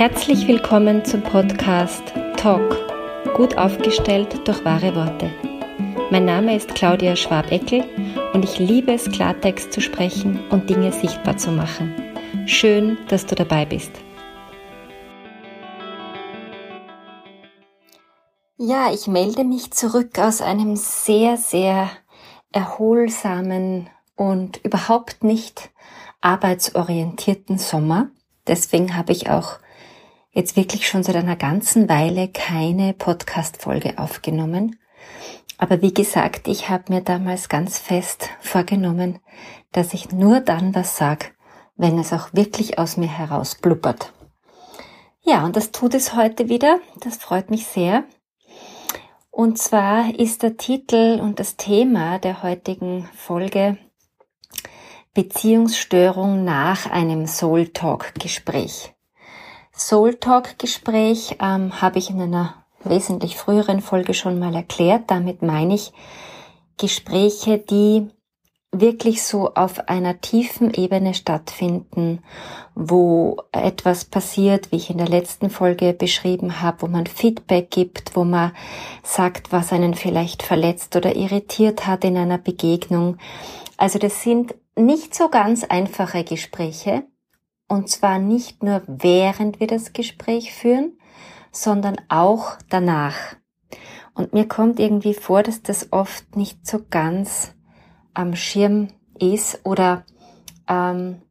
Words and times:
Herzlich 0.00 0.48
willkommen 0.48 1.04
zum 1.04 1.22
Podcast 1.22 2.02
Talk, 2.38 2.74
gut 3.36 3.58
aufgestellt 3.58 4.48
durch 4.48 4.64
wahre 4.64 4.96
Worte. 4.96 5.30
Mein 6.10 6.24
Name 6.24 6.56
ist 6.56 6.74
Claudia 6.74 7.14
Schwabeckel 7.16 7.84
und 8.32 8.42
ich 8.42 8.58
liebe 8.58 8.94
es, 8.94 9.10
Klartext 9.10 9.74
zu 9.74 9.82
sprechen 9.82 10.40
und 10.48 10.70
Dinge 10.70 10.90
sichtbar 10.90 11.36
zu 11.36 11.50
machen. 11.50 11.94
Schön, 12.46 12.96
dass 13.08 13.26
du 13.26 13.34
dabei 13.34 13.66
bist. 13.66 13.90
Ja, 18.56 18.90
ich 18.94 19.06
melde 19.06 19.44
mich 19.44 19.70
zurück 19.70 20.18
aus 20.18 20.40
einem 20.40 20.76
sehr, 20.76 21.36
sehr 21.36 21.90
erholsamen 22.52 23.90
und 24.16 24.64
überhaupt 24.64 25.24
nicht 25.24 25.68
arbeitsorientierten 26.22 27.58
Sommer. 27.58 28.08
Deswegen 28.46 28.96
habe 28.96 29.12
ich 29.12 29.28
auch 29.28 29.58
jetzt 30.32 30.56
wirklich 30.56 30.86
schon 30.88 31.02
seit 31.02 31.16
einer 31.16 31.36
ganzen 31.36 31.88
Weile 31.88 32.28
keine 32.28 32.92
Podcast-Folge 32.92 33.98
aufgenommen. 33.98 34.78
Aber 35.58 35.82
wie 35.82 35.92
gesagt, 35.92 36.48
ich 36.48 36.68
habe 36.68 36.92
mir 36.92 37.00
damals 37.02 37.48
ganz 37.48 37.78
fest 37.78 38.30
vorgenommen, 38.40 39.18
dass 39.72 39.92
ich 39.92 40.12
nur 40.12 40.40
dann 40.40 40.74
was 40.74 40.96
sag, 40.96 41.34
wenn 41.76 41.98
es 41.98 42.12
auch 42.12 42.32
wirklich 42.32 42.78
aus 42.78 42.96
mir 42.96 43.08
heraus 43.08 43.56
blubbert. 43.56 44.12
Ja, 45.22 45.44
und 45.44 45.56
das 45.56 45.70
tut 45.70 45.94
es 45.94 46.14
heute 46.14 46.48
wieder. 46.48 46.80
Das 47.00 47.16
freut 47.16 47.50
mich 47.50 47.66
sehr. 47.66 48.04
Und 49.30 49.58
zwar 49.58 50.18
ist 50.18 50.42
der 50.42 50.56
Titel 50.56 51.18
und 51.20 51.38
das 51.38 51.56
Thema 51.56 52.18
der 52.18 52.42
heutigen 52.42 53.08
Folge 53.14 53.78
Beziehungsstörung 55.14 56.44
nach 56.44 56.90
einem 56.90 57.26
Soul 57.26 57.68
Talk 57.68 58.14
Gespräch. 58.14 58.94
Soul 59.80 60.16
Talk 60.16 60.58
Gespräch 60.58 61.38
ähm, 61.40 61.80
habe 61.80 61.98
ich 61.98 62.10
in 62.10 62.20
einer 62.20 62.54
wesentlich 62.84 63.38
früheren 63.38 63.80
Folge 63.80 64.12
schon 64.12 64.38
mal 64.38 64.54
erklärt. 64.54 65.04
Damit 65.06 65.40
meine 65.40 65.74
ich 65.74 65.92
Gespräche, 66.76 67.56
die 67.56 68.06
wirklich 68.72 69.22
so 69.22 69.54
auf 69.54 69.88
einer 69.88 70.20
tiefen 70.20 70.74
Ebene 70.74 71.14
stattfinden, 71.14 72.22
wo 72.74 73.38
etwas 73.52 74.04
passiert, 74.04 74.70
wie 74.70 74.76
ich 74.76 74.90
in 74.90 74.98
der 74.98 75.08
letzten 75.08 75.48
Folge 75.48 75.94
beschrieben 75.94 76.60
habe, 76.60 76.82
wo 76.82 76.86
man 76.86 77.06
Feedback 77.06 77.70
gibt, 77.70 78.14
wo 78.14 78.24
man 78.24 78.52
sagt, 79.02 79.50
was 79.50 79.72
einen 79.72 79.94
vielleicht 79.94 80.42
verletzt 80.42 80.94
oder 80.94 81.16
irritiert 81.16 81.86
hat 81.86 82.04
in 82.04 82.18
einer 82.18 82.38
Begegnung. 82.38 83.16
Also 83.78 83.98
das 83.98 84.22
sind 84.22 84.54
nicht 84.76 85.14
so 85.14 85.30
ganz 85.30 85.64
einfache 85.64 86.22
Gespräche, 86.22 87.04
und 87.70 87.88
zwar 87.88 88.18
nicht 88.18 88.64
nur 88.64 88.82
während 88.88 89.60
wir 89.60 89.68
das 89.68 89.92
Gespräch 89.92 90.52
führen, 90.52 90.98
sondern 91.52 92.00
auch 92.08 92.56
danach. 92.68 93.36
Und 94.12 94.32
mir 94.32 94.48
kommt 94.48 94.80
irgendwie 94.80 95.14
vor, 95.14 95.44
dass 95.44 95.62
das 95.62 95.92
oft 95.92 96.34
nicht 96.34 96.66
so 96.66 96.80
ganz 96.90 97.54
am 98.12 98.34
Schirm 98.34 98.88
ist 99.20 99.60
oder 99.64 100.04
ähm, 100.66 101.22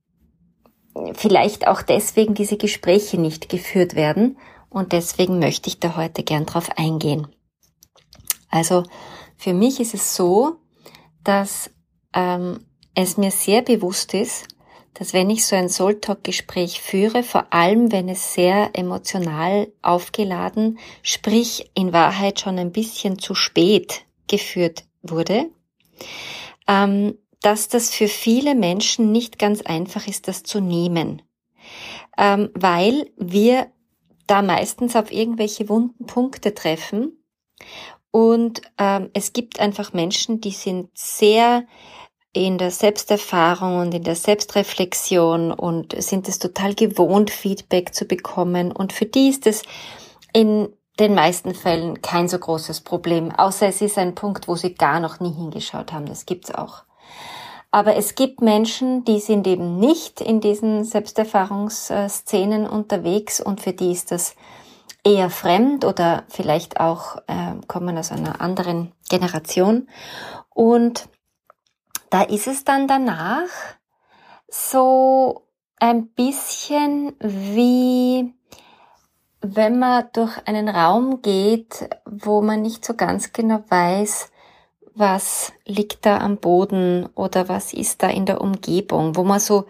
vielleicht 1.13 1.67
auch 1.67 1.81
deswegen 1.81 2.35
diese 2.35 2.55
Gespräche 2.55 3.19
nicht 3.19 3.49
geführt 3.49 3.95
werden. 3.95 4.37
Und 4.69 4.93
deswegen 4.93 5.39
möchte 5.39 5.67
ich 5.67 5.81
da 5.81 5.97
heute 5.97 6.23
gern 6.23 6.45
drauf 6.45 6.69
eingehen. 6.77 7.27
Also 8.49 8.83
für 9.35 9.53
mich 9.53 9.81
ist 9.81 9.93
es 9.93 10.15
so, 10.15 10.55
dass 11.25 11.69
ähm, 12.13 12.65
es 12.95 13.17
mir 13.17 13.31
sehr 13.31 13.61
bewusst 13.61 14.13
ist, 14.13 14.47
dass 14.93 15.13
wenn 15.13 15.29
ich 15.29 15.45
so 15.45 15.55
ein 15.55 15.69
Soul-Talk-Gespräch 15.69 16.81
führe, 16.81 17.23
vor 17.23 17.53
allem 17.53 17.91
wenn 17.91 18.09
es 18.09 18.33
sehr 18.33 18.71
emotional 18.73 19.71
aufgeladen, 19.81 20.79
sprich 21.03 21.71
in 21.73 21.93
Wahrheit 21.93 22.39
schon 22.39 22.59
ein 22.59 22.71
bisschen 22.71 23.19
zu 23.19 23.35
spät 23.35 24.03
geführt 24.27 24.83
wurde, 25.01 25.49
ähm, 26.67 27.17
dass 27.41 27.69
das 27.69 27.91
für 27.91 28.07
viele 28.07 28.55
Menschen 28.55 29.11
nicht 29.11 29.39
ganz 29.39 29.61
einfach 29.61 30.07
ist, 30.07 30.27
das 30.27 30.43
zu 30.43 30.59
nehmen, 30.59 31.21
ähm, 32.17 32.49
weil 32.53 33.09
wir 33.17 33.67
da 34.27 34.41
meistens 34.41 34.95
auf 34.95 35.11
irgendwelche 35.11 35.69
wunden 35.69 36.05
Punkte 36.05 36.53
treffen 36.53 37.19
und 38.11 38.61
ähm, 38.77 39.09
es 39.13 39.33
gibt 39.33 39.59
einfach 39.59 39.93
Menschen, 39.93 40.41
die 40.41 40.51
sind 40.51 40.89
sehr 40.95 41.65
in 42.33 42.57
der 42.57 42.71
Selbsterfahrung 42.71 43.79
und 43.79 43.93
in 43.93 44.03
der 44.03 44.15
Selbstreflexion 44.15 45.51
und 45.51 45.99
sind 46.01 46.27
es 46.27 46.39
total 46.39 46.75
gewohnt, 46.75 47.31
Feedback 47.31 47.93
zu 47.93 48.05
bekommen. 48.05 48.71
Und 48.71 48.93
für 48.93 49.05
die 49.05 49.29
ist 49.29 49.47
es 49.47 49.63
in 50.31 50.69
den 50.99 51.15
meisten 51.15 51.55
Fällen 51.55 52.01
kein 52.01 52.27
so 52.27 52.37
großes 52.37 52.81
Problem, 52.81 53.31
außer 53.31 53.67
es 53.67 53.81
ist 53.81 53.97
ein 53.97 54.15
Punkt, 54.15 54.47
wo 54.47 54.55
sie 54.55 54.75
gar 54.75 54.99
noch 54.99 55.19
nie 55.19 55.31
hingeschaut 55.33 55.91
haben. 55.91 56.05
Das 56.05 56.25
gibt's 56.25 56.53
auch. 56.53 56.83
Aber 57.71 57.95
es 57.95 58.15
gibt 58.15 58.41
Menschen, 58.41 59.05
die 59.05 59.19
sind 59.19 59.47
eben 59.47 59.79
nicht 59.79 60.21
in 60.21 60.41
diesen 60.41 60.83
Selbsterfahrungsszenen 60.83 62.67
unterwegs 62.67 63.39
und 63.39 63.61
für 63.61 63.73
die 63.73 63.91
ist 63.91 64.11
das 64.11 64.35
eher 65.03 65.29
fremd 65.29 65.85
oder 65.85 66.23
vielleicht 66.29 66.79
auch 66.79 67.17
äh, 67.27 67.53
kommen 67.67 67.97
aus 67.97 68.11
einer 68.11 68.41
anderen 68.41 68.91
Generation. 69.09 69.87
Und 70.49 71.07
da 72.09 72.23
ist 72.23 72.47
es 72.47 72.63
dann 72.63 72.87
danach 72.87 73.49
so 74.47 75.45
ein 75.79 76.07
bisschen 76.09 77.15
wie 77.19 78.33
wenn 79.41 79.79
man 79.79 80.09
durch 80.13 80.37
einen 80.45 80.67
Raum 80.67 81.21
geht, 81.21 81.89
wo 82.05 82.41
man 82.41 82.61
nicht 82.61 82.83
so 82.83 82.93
ganz 82.93 83.31
genau 83.31 83.63
weiß, 83.69 84.31
was 84.95 85.53
liegt 85.65 86.05
da 86.05 86.17
am 86.19 86.37
Boden 86.37 87.07
oder 87.15 87.47
was 87.47 87.73
ist 87.73 88.03
da 88.03 88.09
in 88.09 88.25
der 88.25 88.41
Umgebung, 88.41 89.15
wo 89.15 89.23
man 89.23 89.39
so 89.39 89.65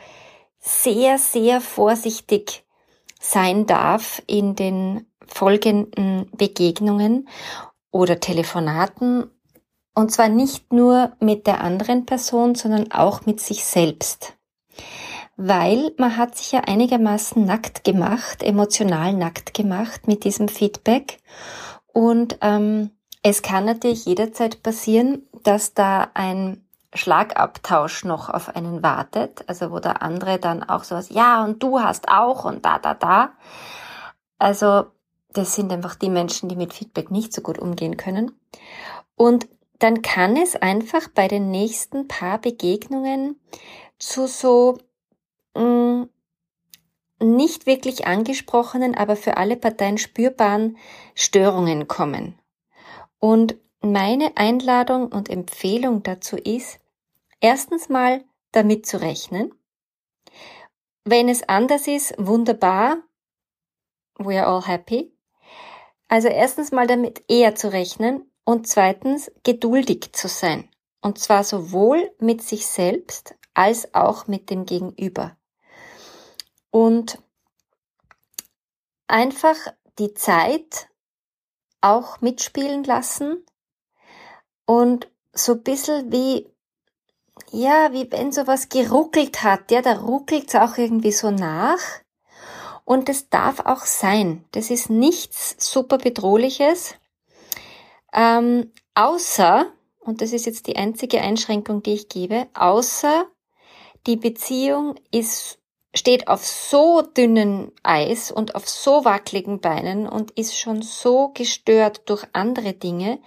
sehr, 0.60 1.20
sehr 1.20 1.62
vorsichtig 1.62 2.66
sein 3.20 3.68
darf 3.68 4.24
in 4.26 4.56
den 4.56 5.06
folgenden 5.28 6.32
Begegnungen 6.36 7.30
oder 7.92 8.20
Telefonaten 8.20 9.30
und 9.94 10.12
zwar 10.12 10.30
nicht 10.30 10.72
nur 10.72 11.12
mit 11.20 11.48
der 11.48 11.62
anderen 11.62 12.06
Person, 12.06 12.56
sondern 12.56 12.92
auch 12.92 13.26
mit 13.26 13.40
sich 13.40 13.66
selbst. 13.66 14.38
Weil 15.36 15.94
man 15.98 16.18
hat 16.18 16.36
sich 16.36 16.52
ja 16.52 16.62
einigermaßen 16.62 17.46
nackt 17.46 17.84
gemacht, 17.84 18.44
emotional 18.44 19.14
nackt 19.14 19.54
gemacht 19.54 20.08
mit 20.08 20.24
diesem 20.24 20.50
Feedback. 20.50 21.20
Und 21.94 22.38
ähm, 22.42 22.92
es 23.24 23.42
kann 23.42 23.66
natürlich 23.66 24.06
jederzeit 24.06 24.64
passieren, 24.64 25.24
dass 25.44 25.74
da 25.74 26.10
ein 26.14 26.66
Schlagabtausch 26.94 28.04
noch 28.04 28.30
auf 28.30 28.56
einen 28.56 28.82
wartet, 28.82 29.44
also 29.48 29.72
wo 29.72 29.80
der 29.80 30.02
andere 30.02 30.40
dann 30.40 30.64
auch 30.64 30.84
sowas, 30.84 31.10
ja, 31.10 31.44
und 31.44 31.62
du 31.62 31.80
hast 31.80 32.10
auch 32.10 32.46
und 32.46 32.66
da, 32.66 32.80
da, 32.80 32.94
da. 32.94 33.32
Also 34.40 34.86
das 35.32 35.54
sind 35.54 35.72
einfach 35.72 35.96
die 35.96 36.10
Menschen, 36.10 36.50
die 36.50 36.56
mit 36.56 36.74
Feedback 36.74 37.12
nicht 37.12 37.34
so 37.34 37.42
gut 37.42 37.60
umgehen 37.60 37.98
können. 37.98 38.32
Und 39.16 39.48
dann 39.80 40.02
kann 40.02 40.36
es 40.36 40.56
einfach 40.56 41.08
bei 41.08 41.28
den 41.28 41.52
nächsten 41.52 42.08
paar 42.08 42.40
Begegnungen 42.40 43.40
zu 43.98 44.28
so 44.28 44.78
mh, 45.56 45.64
mm, 45.64 46.10
nicht 47.22 47.66
wirklich 47.66 48.08
angesprochenen, 48.08 48.96
aber 48.96 49.16
für 49.16 49.38
alle 49.38 49.58
Parteien 49.58 49.98
spürbaren 49.98 50.78
Störungen 51.16 51.88
kommen. 51.88 52.40
Und 53.20 53.58
meine 53.82 54.38
Einladung 54.38 55.12
und 55.12 55.30
Empfehlung 55.30 56.04
dazu 56.04 56.38
ist, 56.38 56.80
erstens 57.42 57.90
mal 57.90 58.24
damit 58.52 58.86
zu 58.86 59.02
rechnen. 59.02 59.54
Wenn 61.04 61.28
es 61.28 61.48
anders 61.48 61.88
ist, 61.88 62.14
wunderbar. 62.18 62.98
We 64.18 64.42
are 64.42 64.48
all 64.48 64.66
happy. 64.66 65.12
Also 66.08 66.28
erstens 66.28 66.72
mal 66.72 66.88
damit 66.88 67.24
eher 67.28 67.56
zu 67.56 67.72
rechnen 67.72 68.29
und 68.50 68.68
zweitens, 68.68 69.32
geduldig 69.44 70.10
zu 70.14 70.28
sein. 70.28 70.68
Und 71.02 71.20
zwar 71.20 71.44
sowohl 71.44 72.12
mit 72.18 72.42
sich 72.42 72.66
selbst 72.66 73.36
als 73.54 73.94
auch 73.94 74.26
mit 74.26 74.50
dem 74.50 74.66
Gegenüber. 74.66 75.38
Und 76.72 77.22
einfach 79.06 79.56
die 80.00 80.16
Zeit 80.16 80.90
auch 81.82 82.22
mitspielen 82.22 82.84
lassen 82.84 83.46
und 84.66 85.12
so 85.32 85.52
ein 85.52 85.62
bisschen 85.62 86.12
wie, 86.12 86.52
ja, 87.52 87.94
wie 87.94 88.12
wenn 88.12 88.32
sowas 88.32 88.68
geruckelt 88.68 89.44
hat, 89.44 89.70
ja, 89.70 89.84
da 89.84 89.94
ruckelt 90.00 90.48
es 90.48 90.56
auch 90.56 90.76
irgendwie 90.76 91.12
so 91.12 91.30
nach. 91.30 92.02
Und 92.84 93.10
es 93.10 93.30
darf 93.30 93.60
auch 93.60 93.86
sein. 93.86 94.44
Das 94.54 94.72
ist 94.72 94.90
nichts 94.90 95.56
super 95.60 96.00
bedrohliches. 96.00 96.96
Ähm, 98.14 98.72
außer, 98.96 99.68
und 100.00 100.22
das 100.22 100.34
ist 100.34 100.46
jetzt 100.46 100.68
die 100.68 100.76
einzige 100.76 101.22
Einschränkung, 101.22 101.84
die 101.84 101.94
ich 101.94 102.10
gebe, 102.10 102.48
außer 102.54 103.26
die 104.08 104.18
Beziehung 104.18 104.96
ist 105.12 105.60
steht 105.96 106.28
auf 106.28 106.46
so 106.46 107.02
dünnen 107.02 107.72
Eis 107.84 108.32
und 108.32 108.56
auf 108.56 108.70
so 108.70 109.06
wackeligen 109.06 109.60
Beinen 109.60 110.08
und 110.08 110.32
ist 110.32 110.58
schon 110.58 110.82
so 110.82 111.30
gestört 111.30 112.04
durch 112.06 112.26
andere 112.34 112.74
Dinge, 112.74 113.20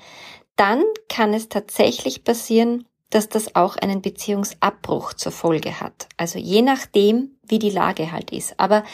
dann 0.57 0.83
kann 1.09 1.35
es 1.35 1.49
tatsächlich 1.49 2.25
passieren, 2.25 2.87
dass 3.11 3.29
das 3.29 3.57
auch 3.57 3.77
einen 3.77 4.01
Beziehungsabbruch 4.01 5.15
zur 5.15 5.33
Folge 5.33 5.81
hat. 5.81 6.09
Also 6.17 6.39
je 6.39 6.63
nachdem, 6.63 7.37
wie 7.43 7.59
die 7.59 7.71
Lage 7.71 8.13
halt 8.13 8.31
ist. 8.31 8.59
Aber 8.59 8.85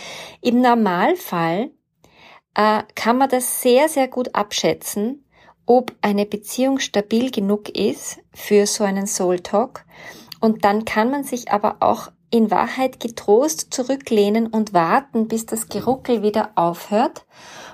im 0.41 0.61
Normalfall 0.61 1.71
äh, 2.55 2.83
kann 2.95 3.19
man 3.19 3.29
das 3.29 3.63
sehr, 3.63 3.89
sehr 3.89 4.09
gut 4.09 4.35
abschätzen, 4.35 5.25
ob 5.69 5.95
eine 6.01 6.25
Beziehung 6.25 6.79
stabil 6.79 7.31
genug 7.31 7.69
ist 7.69 8.21
für 8.33 8.67
so 8.67 8.85
einen 8.85 9.07
Soul 9.07 9.41
Talk. 9.41 9.85
Und 10.41 10.65
dann 10.65 10.87
kann 10.87 11.11
man 11.11 11.25
sich 11.25 11.53
aber 11.53 11.77
auch 11.81 12.11
in 12.31 12.51
Wahrheit 12.51 13.01
getrost 13.01 13.73
zurücklehnen 13.73 14.47
und 14.47 14.73
warten, 14.73 15.29
bis 15.29 15.45
das 15.45 15.69
Geruckel 15.69 16.23
wieder 16.23 16.53
aufhört 16.55 17.27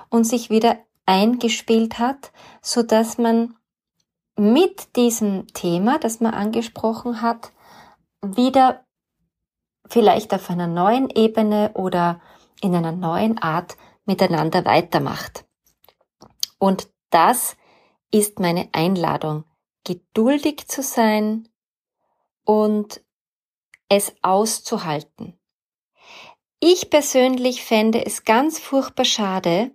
und 0.09 0.25
sich 0.25 0.49
wieder 0.49 0.77
eingespielt 1.05 1.97
hat, 1.97 2.33
so 2.61 2.83
dass 2.83 3.17
man 3.17 3.55
mit 4.37 4.97
diesem 4.97 5.47
Thema, 5.53 5.97
das 5.97 6.19
man 6.19 6.33
angesprochen 6.33 7.21
hat, 7.21 7.53
wieder 8.21 8.83
vielleicht 9.87 10.33
auf 10.33 10.49
einer 10.49 10.67
neuen 10.67 11.09
Ebene 11.09 11.71
oder 11.75 12.19
in 12.61 12.75
einer 12.75 12.91
neuen 12.91 13.37
Art 13.37 13.77
miteinander 14.05 14.65
weitermacht. 14.65 15.45
Und 16.59 16.89
das 17.09 17.55
ist 18.11 18.39
meine 18.39 18.69
Einladung, 18.71 19.43
geduldig 19.83 20.67
zu 20.67 20.81
sein 20.81 21.49
und 22.43 23.01
es 23.89 24.13
auszuhalten. 24.21 25.37
Ich 26.59 26.89
persönlich 26.89 27.63
fände 27.63 28.05
es 28.05 28.23
ganz 28.23 28.59
furchtbar 28.59 29.05
schade, 29.05 29.71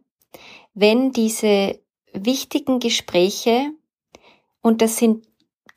wenn 0.74 1.12
diese 1.12 1.80
wichtigen 2.12 2.80
Gespräche, 2.80 3.72
und 4.62 4.82
das 4.82 4.96
sind 4.96 5.26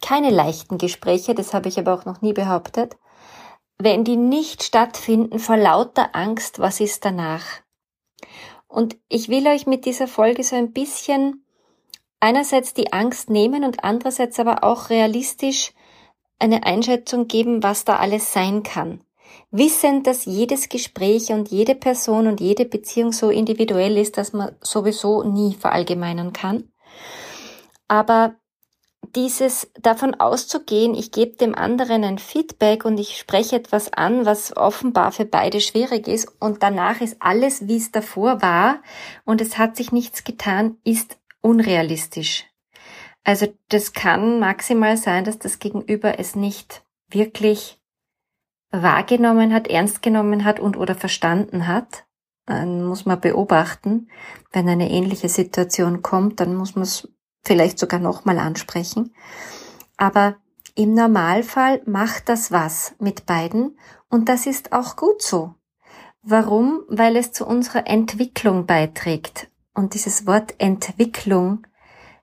keine 0.01 0.29
leichten 0.29 0.77
Gespräche, 0.77 1.35
das 1.35 1.53
habe 1.53 1.69
ich 1.69 1.77
aber 1.77 1.93
auch 1.93 2.05
noch 2.05 2.21
nie 2.21 2.33
behauptet, 2.33 2.97
wenn 3.77 4.03
die 4.03 4.17
nicht 4.17 4.63
stattfinden 4.63 5.39
vor 5.39 5.57
lauter 5.57 6.15
Angst, 6.15 6.59
was 6.59 6.79
ist 6.79 7.05
danach? 7.05 7.61
Und 8.67 8.97
ich 9.07 9.29
will 9.29 9.47
euch 9.47 9.67
mit 9.67 9.85
dieser 9.85 10.07
Folge 10.07 10.43
so 10.43 10.55
ein 10.55 10.73
bisschen 10.73 11.42
einerseits 12.23 12.73
die 12.73 12.93
Angst 12.93 13.29
nehmen 13.29 13.65
und 13.65 13.83
andererseits 13.83 14.39
aber 14.39 14.63
auch 14.63 14.89
realistisch 14.89 15.73
eine 16.39 16.63
Einschätzung 16.63 17.27
geben, 17.27 17.63
was 17.63 17.83
da 17.83 17.97
alles 17.97 18.31
sein 18.31 18.63
kann. 18.63 19.01
Wissend, 19.51 20.07
dass 20.07 20.23
jedes 20.23 20.69
Gespräch 20.69 21.33
und 21.33 21.49
jede 21.49 21.75
Person 21.75 22.27
und 22.27 22.39
jede 22.39 22.63
Beziehung 22.63 23.11
so 23.11 23.29
individuell 23.29 23.97
ist, 23.97 24.17
dass 24.17 24.31
man 24.31 24.55
sowieso 24.61 25.23
nie 25.23 25.53
verallgemeinern 25.53 26.31
kann. 26.31 26.71
Aber 27.89 28.35
dieses 29.15 29.69
davon 29.79 30.15
auszugehen, 30.15 30.95
ich 30.95 31.11
gebe 31.11 31.35
dem 31.35 31.53
anderen 31.53 32.05
ein 32.05 32.19
Feedback 32.19 32.85
und 32.85 32.97
ich 32.99 33.17
spreche 33.17 33.57
etwas 33.57 33.91
an, 33.91 34.25
was 34.25 34.55
offenbar 34.55 35.11
für 35.11 35.25
beide 35.25 35.59
schwierig 35.59 36.07
ist 36.07 36.31
und 36.39 36.63
danach 36.63 37.01
ist 37.01 37.17
alles, 37.19 37.67
wie 37.67 37.77
es 37.77 37.91
davor 37.91 38.41
war 38.41 38.81
und 39.25 39.41
es 39.41 39.57
hat 39.57 39.75
sich 39.75 39.91
nichts 39.91 40.23
getan, 40.23 40.77
ist 40.85 41.17
unrealistisch. 41.43 42.45
Also 43.23 43.53
das 43.69 43.93
kann 43.93 44.39
maximal 44.39 44.97
sein, 44.97 45.23
dass 45.23 45.37
das 45.37 45.59
Gegenüber 45.59 46.19
es 46.19 46.35
nicht 46.35 46.83
wirklich 47.09 47.79
wahrgenommen 48.71 49.53
hat, 49.53 49.67
ernst 49.67 50.01
genommen 50.01 50.43
hat 50.43 50.59
und 50.59 50.77
oder 50.77 50.95
verstanden 50.95 51.67
hat. 51.67 52.05
Dann 52.45 52.83
muss 52.83 53.05
man 53.05 53.21
beobachten. 53.21 54.09
Wenn 54.51 54.67
eine 54.67 54.89
ähnliche 54.89 55.29
Situation 55.29 56.01
kommt, 56.01 56.39
dann 56.39 56.55
muss 56.55 56.75
man 56.75 56.83
es 56.83 57.07
vielleicht 57.45 57.79
sogar 57.79 57.99
nochmal 57.99 58.39
ansprechen. 58.39 59.13
Aber 59.95 60.35
im 60.75 60.93
Normalfall 60.93 61.81
macht 61.85 62.29
das 62.29 62.51
was 62.51 62.95
mit 62.99 63.25
beiden 63.25 63.77
und 64.09 64.27
das 64.27 64.47
ist 64.47 64.73
auch 64.73 64.95
gut 64.95 65.21
so. 65.21 65.53
Warum? 66.23 66.81
Weil 66.87 67.15
es 67.15 67.31
zu 67.31 67.45
unserer 67.45 67.85
Entwicklung 67.85 68.65
beiträgt. 68.65 69.49
Und 69.73 69.93
dieses 69.93 70.27
Wort 70.27 70.55
Entwicklung 70.59 71.65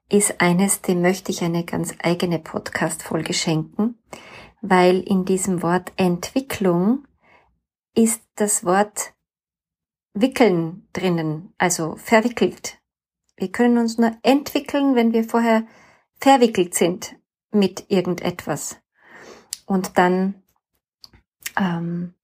ist 0.08 0.40
eines, 0.40 0.82
dem 0.82 1.02
möchte 1.02 1.32
ich 1.32 1.42
eine 1.42 1.64
ganz 1.64 1.94
eigene 2.02 2.38
Podcast-Folge 2.38 3.32
schenken, 3.32 3.98
weil 4.60 5.00
in 5.00 5.24
diesem 5.24 5.62
Wort 5.62 5.92
Entwicklung 5.96 7.06
ist 7.94 8.22
das 8.36 8.64
Wort 8.64 9.14
wickeln 10.14 10.88
drinnen, 10.92 11.54
also 11.58 11.96
verwickelt. 11.96 12.78
Wir 13.36 13.50
können 13.50 13.78
uns 13.78 13.98
nur 13.98 14.16
entwickeln, 14.22 14.94
wenn 14.94 15.12
wir 15.12 15.24
vorher 15.24 15.66
verwickelt 16.20 16.74
sind 16.74 17.16
mit 17.52 17.86
irgendetwas. 17.88 18.78
Und 19.66 19.96
dann 19.96 20.42
ähm, 21.56 22.14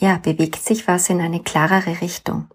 ja, 0.00 0.18
bewegt 0.18 0.56
sich 0.56 0.88
was 0.88 1.08
in 1.08 1.20
eine 1.20 1.42
klarere 1.42 2.00
Richtung. 2.00 2.48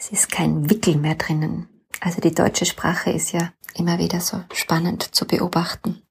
Es 0.00 0.10
ist 0.12 0.30
kein 0.30 0.70
Wickel 0.70 0.96
mehr 0.96 1.16
drinnen. 1.16 1.68
Also 2.00 2.20
die 2.20 2.32
deutsche 2.32 2.64
Sprache 2.64 3.10
ist 3.10 3.32
ja 3.32 3.52
immer 3.74 3.98
wieder 3.98 4.20
so 4.20 4.40
spannend 4.52 5.02
zu 5.02 5.26
beobachten. 5.26 6.02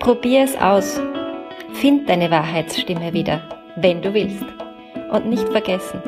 Probier 0.00 0.44
es 0.44 0.54
aus. 0.56 1.00
Find 1.72 2.08
deine 2.08 2.30
Wahrheitsstimme 2.30 3.14
wieder, 3.14 3.72
wenn 3.76 4.02
du 4.02 4.12
willst. 4.12 4.44
Und 5.10 5.26
nicht 5.26 5.48
vergessen, 5.48 6.02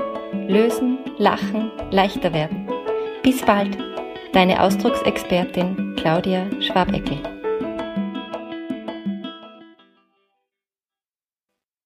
lösen, 0.49 0.99
lachen, 1.17 1.71
leichter 1.91 2.35
werden. 2.35 2.69
Bis 3.23 3.41
bald, 3.43 3.79
deine 4.33 4.63
Ausdrucksexpertin 4.63 5.97
Claudia 5.97 6.47
Schwabeckel. 6.61 7.32